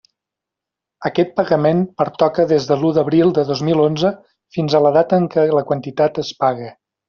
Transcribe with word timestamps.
Aquest 1.09 1.35
pagament 1.39 1.83
pertoca 2.03 2.47
des 2.53 2.65
de 2.71 2.77
l'u 2.85 2.91
d'abril 2.97 3.35
de 3.39 3.45
dos 3.53 3.61
mil 3.69 3.85
onze 3.85 4.13
fins 4.57 4.77
a 4.77 4.83
la 4.89 4.95
data 4.99 5.21
en 5.23 5.33
què 5.37 5.45
la 5.61 5.67
quantitat 5.73 6.23
es 6.27 6.35
pague. 6.45 6.77